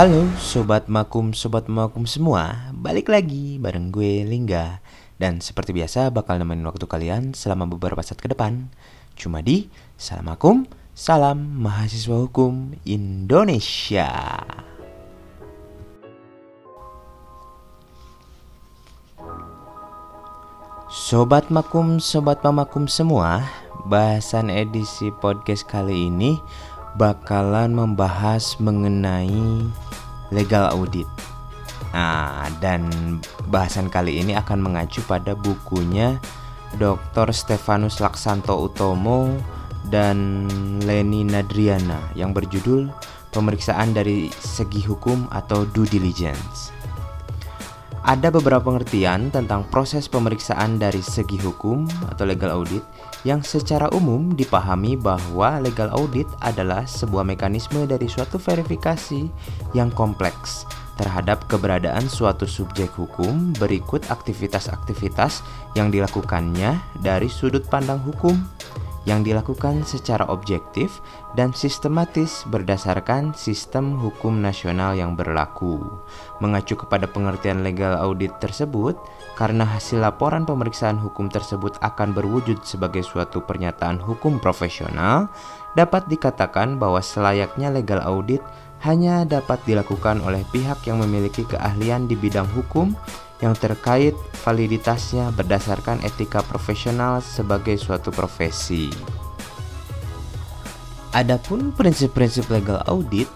Halo 0.00 0.24
Sobat 0.40 0.88
Makum, 0.88 1.36
Sobat 1.36 1.68
Makum 1.68 2.08
semua. 2.08 2.72
Balik 2.72 3.12
lagi 3.12 3.60
bareng 3.60 3.92
gue 3.92 4.24
Lingga. 4.24 4.80
Dan 5.20 5.44
seperti 5.44 5.76
biasa 5.76 6.08
bakal 6.08 6.40
nemenin 6.40 6.64
waktu 6.64 6.88
kalian 6.88 7.36
selama 7.36 7.68
beberapa 7.68 8.00
saat 8.00 8.16
ke 8.16 8.32
depan. 8.32 8.72
Cuma 9.12 9.44
di 9.44 9.68
Salam 10.00 10.32
Makum, 10.32 10.64
Salam 10.96 11.36
Mahasiswa 11.60 12.16
Hukum 12.16 12.80
Indonesia. 12.88 14.08
Sobat 20.88 21.52
Makum, 21.52 22.00
Sobat 22.00 22.40
Mamakum 22.40 22.88
semua 22.88 23.44
Bahasan 23.84 24.48
edisi 24.48 25.12
podcast 25.20 25.68
kali 25.68 26.08
ini 26.08 26.40
bakalan 26.98 27.70
membahas 27.70 28.58
mengenai 28.58 29.68
legal 30.34 30.70
audit. 30.74 31.06
Nah, 31.90 32.46
dan 32.62 32.86
bahasan 33.50 33.90
kali 33.90 34.22
ini 34.22 34.38
akan 34.38 34.62
mengacu 34.62 35.02
pada 35.04 35.34
bukunya 35.34 36.22
Dr. 36.78 37.34
Stefanus 37.34 37.98
Laksanto 37.98 38.54
Utomo 38.54 39.26
dan 39.90 40.46
Leni 40.86 41.26
Nadriana 41.26 41.98
yang 42.14 42.30
berjudul 42.30 42.90
Pemeriksaan 43.30 43.94
dari 43.94 44.26
Segi 44.30 44.82
Hukum 44.82 45.30
atau 45.30 45.62
Due 45.62 45.86
Diligence. 45.86 46.74
Ada 48.10 48.26
beberapa 48.34 48.74
pengertian 48.74 49.30
tentang 49.30 49.62
proses 49.70 50.10
pemeriksaan 50.10 50.82
dari 50.82 50.98
segi 50.98 51.38
hukum 51.38 51.86
atau 52.10 52.26
legal 52.26 52.50
audit 52.58 52.82
yang 53.22 53.38
secara 53.38 53.86
umum 53.94 54.34
dipahami 54.34 54.98
bahwa 54.98 55.62
legal 55.62 55.94
audit 55.94 56.26
adalah 56.42 56.82
sebuah 56.90 57.22
mekanisme 57.22 57.86
dari 57.86 58.10
suatu 58.10 58.34
verifikasi 58.34 59.30
yang 59.78 59.94
kompleks 59.94 60.66
terhadap 60.98 61.46
keberadaan 61.46 62.10
suatu 62.10 62.50
subjek 62.50 62.90
hukum 62.98 63.54
berikut 63.62 64.02
aktivitas-aktivitas 64.10 65.46
yang 65.78 65.94
dilakukannya 65.94 66.82
dari 66.98 67.30
sudut 67.30 67.62
pandang 67.70 68.02
hukum 68.02 68.34
yang 69.10 69.26
dilakukan 69.26 69.82
secara 69.82 70.22
objektif 70.30 71.02
dan 71.34 71.50
sistematis 71.50 72.46
berdasarkan 72.46 73.34
sistem 73.34 73.98
hukum 73.98 74.38
nasional 74.38 74.94
yang 74.94 75.18
berlaku. 75.18 75.82
Mengacu 76.38 76.78
kepada 76.78 77.10
pengertian 77.10 77.66
legal 77.66 77.98
audit 77.98 78.30
tersebut, 78.38 78.94
karena 79.34 79.66
hasil 79.66 79.98
laporan 79.98 80.46
pemeriksaan 80.46 80.94
hukum 81.02 81.26
tersebut 81.26 81.74
akan 81.82 82.14
berwujud 82.14 82.62
sebagai 82.62 83.02
suatu 83.02 83.42
pernyataan 83.42 83.98
hukum 83.98 84.38
profesional, 84.38 85.26
dapat 85.74 86.06
dikatakan 86.06 86.78
bahwa 86.78 87.02
selayaknya 87.02 87.74
legal 87.74 87.98
audit 88.06 88.38
hanya 88.86 89.26
dapat 89.26 89.60
dilakukan 89.66 90.22
oleh 90.22 90.46
pihak 90.54 90.86
yang 90.86 91.02
memiliki 91.02 91.44
keahlian 91.44 92.06
di 92.06 92.16
bidang 92.16 92.48
hukum 92.54 92.94
yang 93.40 93.56
terkait 93.56 94.12
validitasnya 94.44 95.32
berdasarkan 95.32 96.00
etika 96.04 96.44
profesional 96.44 97.24
sebagai 97.24 97.76
suatu 97.80 98.12
profesi. 98.12 98.92
Adapun 101.10 101.74
prinsip-prinsip 101.74 102.46
legal 102.52 102.84
audit 102.86 103.26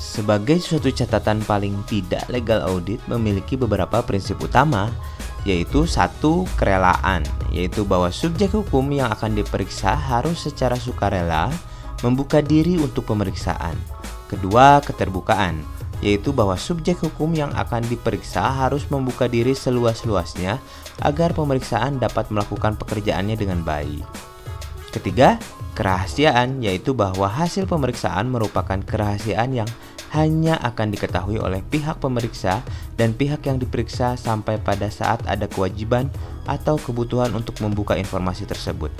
sebagai 0.00 0.56
suatu 0.64 0.88
catatan 0.88 1.44
paling 1.44 1.76
tidak 1.84 2.24
legal 2.32 2.64
audit 2.64 3.04
memiliki 3.04 3.52
beberapa 3.60 4.00
prinsip 4.00 4.40
utama 4.40 4.88
yaitu 5.44 5.84
satu 5.84 6.48
kerelaan 6.56 7.24
yaitu 7.52 7.84
bahwa 7.84 8.08
subjek 8.08 8.52
hukum 8.52 8.88
yang 8.92 9.12
akan 9.12 9.36
diperiksa 9.36 9.92
harus 9.92 10.40
secara 10.40 10.76
sukarela 10.76 11.52
membuka 12.00 12.40
diri 12.40 12.80
untuk 12.80 13.12
pemeriksaan. 13.12 13.76
Kedua, 14.24 14.80
keterbukaan 14.80 15.79
yaitu 16.00 16.32
bahwa 16.32 16.56
subjek 16.56 17.00
hukum 17.00 17.32
yang 17.36 17.52
akan 17.56 17.84
diperiksa 17.88 18.40
harus 18.40 18.88
membuka 18.88 19.28
diri 19.28 19.52
seluas-luasnya 19.52 20.60
agar 21.04 21.32
pemeriksaan 21.32 22.00
dapat 22.00 22.28
melakukan 22.32 22.76
pekerjaannya 22.80 23.36
dengan 23.36 23.60
baik. 23.64 24.04
Ketiga, 24.90 25.38
kerahasiaan 25.78 26.60
yaitu 26.60 26.92
bahwa 26.92 27.30
hasil 27.30 27.64
pemeriksaan 27.70 28.26
merupakan 28.26 28.80
kerahasiaan 28.82 29.54
yang 29.54 29.70
hanya 30.10 30.58
akan 30.66 30.90
diketahui 30.90 31.38
oleh 31.38 31.62
pihak 31.70 32.02
pemeriksa 32.02 32.66
dan 32.98 33.14
pihak 33.14 33.46
yang 33.46 33.62
diperiksa 33.62 34.18
sampai 34.18 34.58
pada 34.58 34.90
saat 34.90 35.22
ada 35.30 35.46
kewajiban 35.46 36.10
atau 36.50 36.74
kebutuhan 36.82 37.30
untuk 37.30 37.54
membuka 37.62 37.94
informasi 37.94 38.42
tersebut. 38.42 38.90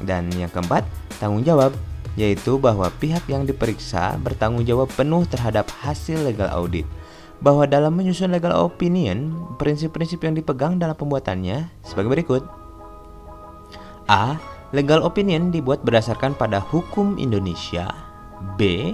Dan 0.00 0.32
yang 0.32 0.48
keempat, 0.48 0.88
tanggung 1.20 1.44
jawab 1.44 1.76
yaitu 2.14 2.58
bahwa 2.58 2.90
pihak 3.02 3.26
yang 3.26 3.46
diperiksa 3.46 4.18
bertanggung 4.22 4.62
jawab 4.62 4.90
penuh 4.94 5.26
terhadap 5.26 5.66
hasil 5.82 6.22
legal 6.22 6.50
audit. 6.50 6.86
Bahwa 7.42 7.66
dalam 7.66 7.98
menyusun 7.98 8.30
legal 8.30 8.54
opinion, 8.56 9.34
prinsip-prinsip 9.58 10.22
yang 10.22 10.38
dipegang 10.38 10.78
dalam 10.78 10.94
pembuatannya 10.94 11.68
sebagai 11.82 12.10
berikut. 12.14 12.42
A. 14.06 14.38
Legal 14.74 15.06
opinion 15.06 15.54
dibuat 15.54 15.86
berdasarkan 15.86 16.34
pada 16.34 16.58
hukum 16.58 17.14
Indonesia. 17.18 17.90
B. 18.58 18.92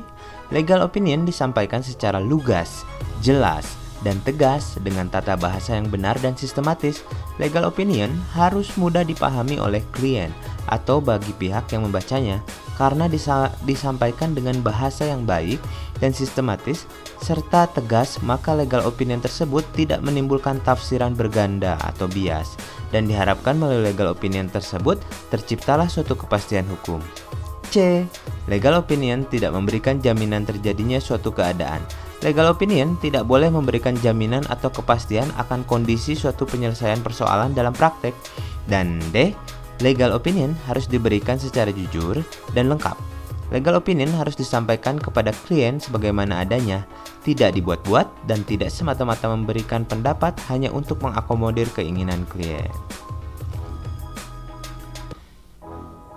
Legal 0.53 0.85
opinion 0.85 1.25
disampaikan 1.25 1.81
secara 1.81 2.21
lugas, 2.21 2.85
jelas, 3.25 3.65
dan 4.03 4.17
tegas 4.25 4.77
dengan 4.81 5.09
tata 5.09 5.37
bahasa 5.37 5.77
yang 5.77 5.89
benar 5.89 6.17
dan 6.21 6.37
sistematis. 6.37 7.05
Legal 7.41 7.65
opinion 7.69 8.13
harus 8.37 8.73
mudah 8.77 9.05
dipahami 9.05 9.57
oleh 9.61 9.81
klien 9.93 10.33
atau 10.69 10.99
bagi 10.99 11.33
pihak 11.37 11.71
yang 11.73 11.89
membacanya 11.89 12.43
karena 12.81 13.13
disa 13.13 13.53
disampaikan 13.69 14.33
dengan 14.33 14.57
bahasa 14.65 15.05
yang 15.05 15.29
baik 15.29 15.61
dan 16.01 16.17
sistematis 16.17 16.89
serta 17.21 17.69
tegas 17.69 18.17
maka 18.25 18.57
legal 18.57 18.81
opinion 18.89 19.21
tersebut 19.21 19.63
tidak 19.77 20.01
menimbulkan 20.01 20.57
tafsiran 20.65 21.13
berganda 21.13 21.77
atau 21.85 22.09
bias 22.09 22.57
dan 22.89 23.05
diharapkan 23.05 23.61
melalui 23.61 23.93
legal 23.93 24.11
opinion 24.11 24.49
tersebut 24.49 24.97
terciptalah 25.29 25.87
suatu 25.87 26.17
kepastian 26.17 26.65
hukum. 26.67 26.99
C. 27.71 28.03
Legal 28.51 28.75
opinion 28.75 29.23
tidak 29.31 29.55
memberikan 29.55 30.03
jaminan 30.03 30.43
terjadinya 30.43 30.99
suatu 30.99 31.31
keadaan. 31.31 31.79
Legal 32.21 32.51
opinion 32.53 32.99
tidak 33.01 33.25
boleh 33.25 33.49
memberikan 33.49 33.95
jaminan 33.97 34.45
atau 34.51 34.69
kepastian 34.69 35.25
akan 35.39 35.65
kondisi 35.65 36.19
suatu 36.19 36.45
penyelesaian 36.45 37.01
persoalan 37.01 37.55
dalam 37.55 37.73
praktek. 37.73 38.13
Dan 38.67 38.99
D. 39.15 39.33
Legal 39.81 40.13
opinion 40.13 40.53
harus 40.69 40.85
diberikan 40.85 41.41
secara 41.41 41.73
jujur 41.73 42.21
dan 42.53 42.69
lengkap. 42.69 42.97
Legal 43.51 43.81
opinion 43.81 44.13
harus 44.15 44.39
disampaikan 44.39 45.01
kepada 45.01 45.35
klien 45.49 45.81
sebagaimana 45.81 46.45
adanya, 46.45 46.87
tidak 47.27 47.57
dibuat-buat 47.57 48.07
dan 48.31 48.47
tidak 48.47 48.71
semata-mata 48.71 49.27
memberikan 49.27 49.83
pendapat 49.83 50.39
hanya 50.53 50.71
untuk 50.71 51.03
mengakomodir 51.03 51.67
keinginan 51.75 52.23
klien. 52.31 52.71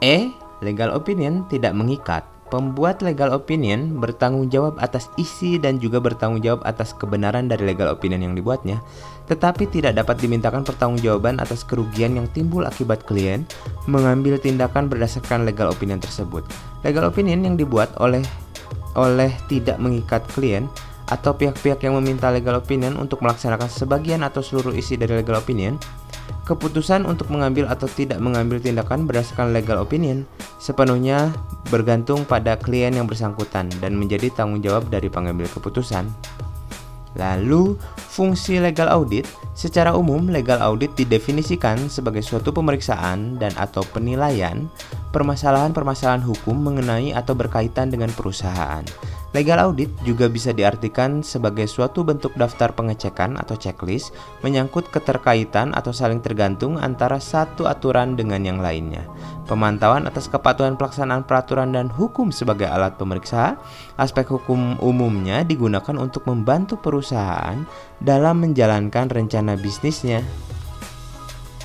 E. 0.03 0.29
Legal 0.59 0.91
opinion 0.91 1.47
tidak 1.47 1.72
mengikat. 1.72 2.33
Pembuat 2.53 3.02
legal 3.02 3.34
opinion 3.34 3.97
bertanggung 3.97 4.53
jawab 4.53 4.78
atas 4.78 5.09
isi 5.18 5.58
dan 5.58 5.81
juga 5.81 5.97
bertanggung 5.97 6.38
jawab 6.38 6.62
atas 6.69 6.94
kebenaran 6.94 7.50
dari 7.50 7.66
legal 7.66 7.90
opinion 7.90 8.22
yang 8.22 8.38
dibuatnya, 8.38 8.78
tetapi 9.25 9.66
tidak 9.74 9.97
dapat 9.97 10.22
dimintakan 10.22 10.62
pertanggungjawaban 10.62 11.41
atas 11.41 11.66
kerugian 11.66 12.14
yang 12.14 12.30
timbul 12.30 12.62
akibat 12.69 13.09
klien 13.09 13.41
mengambil 13.90 14.38
tindakan 14.38 14.86
berdasarkan 14.86 15.50
legal 15.50 15.74
opinion 15.74 15.97
tersebut. 15.97 16.46
Legal 16.86 17.09
opinion 17.09 17.41
yang 17.41 17.58
dibuat 17.58 17.90
oleh 17.97 18.22
oleh 18.94 19.34
tidak 19.50 19.81
mengikat 19.81 20.22
klien 20.30 20.70
atau 21.09 21.34
pihak-pihak 21.34 21.81
yang 21.81 21.97
meminta 21.97 22.30
legal 22.30 22.62
opinion 22.62 23.02
untuk 23.02 23.25
melaksanakan 23.25 23.66
sebagian 23.66 24.22
atau 24.22 24.46
seluruh 24.46 24.78
isi 24.78 24.94
dari 24.94 25.18
legal 25.18 25.41
opinion 25.41 25.81
Keputusan 26.44 27.08
untuk 27.08 27.32
mengambil 27.32 27.72
atau 27.72 27.88
tidak 27.88 28.20
mengambil 28.20 28.59
tindakan 28.59 29.08
berdasarkan 29.08 29.56
legal 29.56 29.79
opinion 29.79 30.28
sepenuhnya 30.59 31.32
bergantung 31.72 32.28
pada 32.28 32.59
klien 32.59 32.91
yang 32.91 33.08
bersangkutan 33.08 33.72
dan 33.79 33.96
menjadi 33.96 34.28
tanggung 34.35 34.59
jawab 34.59 34.91
dari 34.91 35.08
pengambil 35.08 35.47
keputusan. 35.47 36.03
Lalu, 37.14 37.78
fungsi 37.96 38.58
legal 38.58 38.90
audit 38.90 39.23
secara 39.53 39.94
umum 39.94 40.34
legal 40.34 40.58
audit 40.66 40.91
didefinisikan 40.97 41.78
sebagai 41.85 42.26
suatu 42.26 42.50
pemeriksaan 42.50 43.38
dan 43.38 43.53
atau 43.53 43.85
penilaian 43.94 44.66
permasalahan-permasalahan 45.14 46.26
hukum 46.26 46.58
mengenai 46.58 47.14
atau 47.14 47.38
berkaitan 47.38 47.94
dengan 47.94 48.09
perusahaan 48.12 48.82
Legal 49.34 49.58
audit 49.58 49.90
juga 50.06 50.30
bisa 50.30 50.53
diartikan 50.53 51.26
sebagai 51.26 51.66
suatu 51.66 52.06
bentuk 52.06 52.38
daftar 52.38 52.70
pengecekan 52.70 53.34
atau 53.41 53.58
checklist 53.58 54.14
menyangkut 54.46 54.94
keterkaitan 54.94 55.74
atau 55.74 55.90
saling 55.90 56.22
tergantung 56.22 56.78
antara 56.78 57.18
satu 57.18 57.66
aturan 57.66 58.14
dengan 58.14 58.46
yang 58.46 58.62
lainnya. 58.62 59.09
Pemantauan 59.50 60.06
atas 60.06 60.30
kepatuhan 60.30 60.78
pelaksanaan 60.78 61.26
peraturan 61.26 61.74
dan 61.74 61.90
hukum 61.90 62.30
sebagai 62.30 62.70
alat 62.70 62.94
pemeriksa, 63.02 63.58
aspek 63.97 64.30
hukum 64.30 64.78
umumnya 64.78 65.41
digunakan 65.41 65.97
untuk 65.97 66.29
membantu 66.29 66.78
perusahaan 66.78 67.66
dalam 67.97 68.38
menjalankan 68.38 69.09
rencana 69.09 69.58
bisnisnya. 69.58 70.22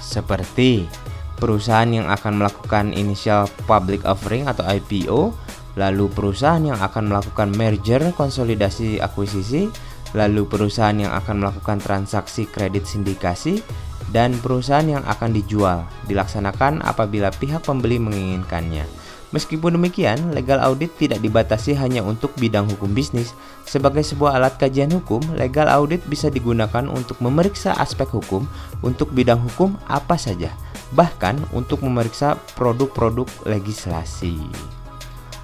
Seperti 0.00 0.88
perusahaan 1.36 1.86
yang 1.86 2.08
akan 2.08 2.40
melakukan 2.40 2.96
initial 2.96 3.44
public 3.68 4.08
offering 4.08 4.48
atau 4.48 4.64
IPO 4.64 5.47
lalu 5.78 6.10
perusahaan 6.10 6.60
yang 6.60 6.82
akan 6.82 7.14
melakukan 7.14 7.54
merger, 7.54 8.02
konsolidasi, 8.18 8.98
akuisisi, 8.98 9.70
lalu 10.12 10.44
perusahaan 10.50 10.96
yang 10.98 11.14
akan 11.14 11.46
melakukan 11.46 11.78
transaksi 11.78 12.50
kredit 12.50 12.84
sindikasi, 12.90 13.62
dan 14.10 14.34
perusahaan 14.40 14.98
yang 14.98 15.04
akan 15.04 15.30
dijual 15.36 15.84
dilaksanakan 16.08 16.80
apabila 16.82 17.30
pihak 17.30 17.62
pembeli 17.62 18.00
menginginkannya. 18.00 18.88
Meskipun 19.28 19.76
demikian, 19.76 20.32
legal 20.32 20.56
audit 20.64 20.88
tidak 20.96 21.20
dibatasi 21.20 21.76
hanya 21.76 22.00
untuk 22.00 22.32
bidang 22.40 22.64
hukum 22.64 22.96
bisnis. 22.96 23.36
Sebagai 23.68 24.00
sebuah 24.00 24.40
alat 24.40 24.56
kajian 24.56 24.88
hukum, 24.88 25.20
legal 25.36 25.68
audit 25.68 26.00
bisa 26.08 26.32
digunakan 26.32 26.88
untuk 26.88 27.20
memeriksa 27.20 27.76
aspek 27.76 28.08
hukum 28.08 28.48
untuk 28.80 29.12
bidang 29.12 29.36
hukum 29.52 29.76
apa 29.84 30.16
saja, 30.16 30.48
bahkan 30.96 31.36
untuk 31.52 31.84
memeriksa 31.84 32.40
produk-produk 32.56 33.28
legislasi. 33.44 34.40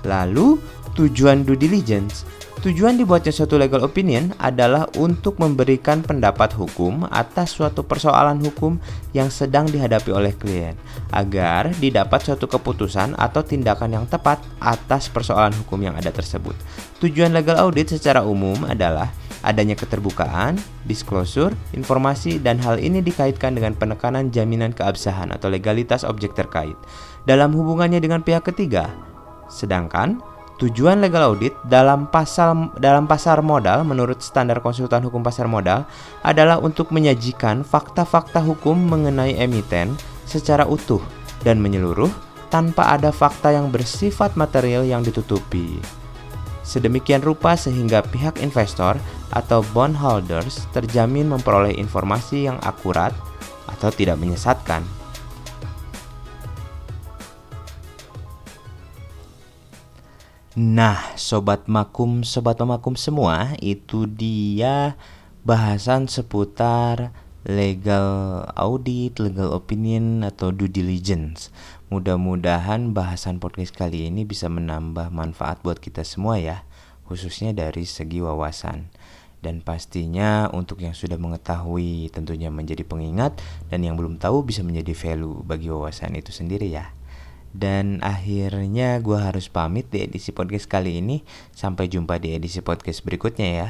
Lalu, 0.05 0.61
tujuan 0.95 1.43
due 1.43 1.59
diligence 1.59 2.23
Tujuan 2.65 2.97
dibuatnya 2.97 3.29
suatu 3.29 3.61
legal 3.61 3.85
opinion 3.85 4.33
adalah 4.41 4.89
untuk 4.97 5.37
memberikan 5.37 6.01
pendapat 6.01 6.57
hukum 6.57 7.05
atas 7.13 7.53
suatu 7.53 7.85
persoalan 7.85 8.41
hukum 8.41 8.81
yang 9.13 9.29
sedang 9.29 9.69
dihadapi 9.69 10.09
oleh 10.09 10.33
klien, 10.33 10.73
agar 11.13 11.77
didapat 11.77 12.25
suatu 12.25 12.49
keputusan 12.49 13.21
atau 13.21 13.45
tindakan 13.45 14.01
yang 14.01 14.07
tepat 14.09 14.41
atas 14.65 15.13
persoalan 15.13 15.53
hukum 15.61 15.77
yang 15.85 15.93
ada 15.93 16.09
tersebut. 16.09 16.57
Tujuan 17.05 17.37
legal 17.37 17.61
audit 17.61 17.93
secara 17.93 18.25
umum 18.25 18.57
adalah 18.65 19.13
adanya 19.45 19.77
keterbukaan, 19.77 20.57
disclosure, 20.89 21.53
informasi, 21.77 22.41
dan 22.41 22.57
hal 22.65 22.81
ini 22.81 23.05
dikaitkan 23.05 23.61
dengan 23.61 23.77
penekanan 23.77 24.33
jaminan 24.33 24.73
keabsahan 24.73 25.37
atau 25.37 25.53
legalitas 25.53 26.01
objek 26.01 26.33
terkait 26.33 26.81
dalam 27.29 27.53
hubungannya 27.53 28.01
dengan 28.01 28.25
pihak 28.25 28.49
ketiga. 28.49 28.89
Sedangkan 29.55 30.19
Tujuan 30.55 31.03
legal 31.03 31.35
audit 31.35 31.51
dalam 31.67 32.07
pasal 32.07 32.71
dalam 32.79 33.11
pasar 33.11 33.43
modal 33.43 33.83
menurut 33.83 34.23
standar 34.23 34.63
konsultan 34.63 35.03
hukum 35.03 35.19
pasar 35.19 35.51
modal 35.51 35.83
adalah 36.23 36.63
untuk 36.63 36.95
menyajikan 36.95 37.67
fakta-fakta 37.67 38.39
hukum 38.39 38.79
mengenai 38.79 39.35
emiten 39.35 39.99
secara 40.23 40.63
utuh 40.63 41.03
dan 41.43 41.59
menyeluruh 41.59 42.09
tanpa 42.55 42.95
ada 42.95 43.11
fakta 43.11 43.51
yang 43.51 43.75
bersifat 43.75 44.39
material 44.39 44.87
yang 44.87 45.03
ditutupi. 45.03 45.83
Sedemikian 46.63 47.27
rupa 47.27 47.59
sehingga 47.59 48.07
pihak 48.07 48.39
investor 48.39 48.95
atau 49.35 49.67
bondholders 49.75 50.71
terjamin 50.71 51.35
memperoleh 51.35 51.75
informasi 51.75 52.47
yang 52.47 52.63
akurat 52.63 53.11
atau 53.67 53.91
tidak 53.91 54.23
menyesatkan. 54.23 55.04
Nah, 60.55 61.19
sobat 61.19 61.67
makum, 61.67 62.23
sobat 62.23 62.63
pemakum 62.63 62.95
semua, 62.95 63.59
itu 63.59 64.07
dia 64.07 64.95
bahasan 65.43 66.07
seputar 66.07 67.11
legal 67.43 68.47
audit, 68.55 69.19
legal 69.19 69.51
opinion 69.51 70.23
atau 70.23 70.55
due 70.55 70.71
diligence. 70.71 71.51
Mudah-mudahan 71.91 72.95
bahasan 72.95 73.43
podcast 73.43 73.75
kali 73.75 74.07
ini 74.07 74.23
bisa 74.23 74.47
menambah 74.47 75.11
manfaat 75.11 75.59
buat 75.67 75.83
kita 75.83 76.07
semua 76.07 76.39
ya, 76.39 76.63
khususnya 77.11 77.51
dari 77.51 77.83
segi 77.83 78.23
wawasan. 78.23 78.95
Dan 79.43 79.59
pastinya 79.59 80.47
untuk 80.55 80.87
yang 80.87 80.95
sudah 80.95 81.19
mengetahui 81.19 82.15
tentunya 82.15 82.55
menjadi 82.55 82.87
pengingat 82.87 83.43
dan 83.75 83.83
yang 83.83 83.99
belum 83.99 84.23
tahu 84.23 84.47
bisa 84.47 84.63
menjadi 84.63 84.95
value 84.95 85.43
bagi 85.43 85.67
wawasan 85.67 86.15
itu 86.15 86.31
sendiri 86.31 86.71
ya. 86.71 86.95
Dan 87.55 88.03
akhirnya 88.03 88.99
gue 88.99 89.15
harus 89.15 89.47
pamit 89.47 89.87
di 89.95 90.03
edisi 90.03 90.35
podcast 90.35 90.67
kali 90.67 90.99
ini. 90.99 91.23
Sampai 91.55 91.87
jumpa 91.87 92.19
di 92.19 92.35
edisi 92.35 92.59
podcast 92.61 93.07
berikutnya 93.07 93.49
ya. 93.49 93.69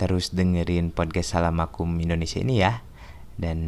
Terus 0.00 0.32
dengerin 0.32 0.96
podcast 0.96 1.36
Salam 1.36 1.60
Akum 1.60 2.00
Indonesia 2.00 2.40
ini 2.40 2.64
ya. 2.64 2.80
Dan 3.36 3.60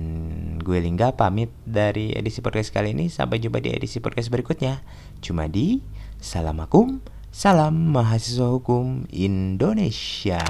gue 0.56 0.80
Lingga 0.80 1.12
pamit 1.20 1.52
dari 1.68 2.16
edisi 2.16 2.40
podcast 2.40 2.72
kali 2.72 2.96
ini. 2.96 3.12
Sampai 3.12 3.44
jumpa 3.44 3.60
di 3.60 3.76
edisi 3.76 4.00
podcast 4.00 4.32
berikutnya. 4.32 4.80
Cuma 5.20 5.52
di 5.52 5.84
Salam 6.16 6.56
Akum, 6.64 7.04
Salam 7.28 7.92
Mahasiswa 7.92 8.48
Hukum 8.48 9.04
Indonesia. 9.12 10.40